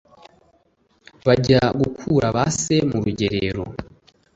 bajya 1.25 1.61
gukura 1.79 2.27
ba 2.35 2.45
se 2.59 2.75
mu 2.89 2.97
rugerero 3.05 3.63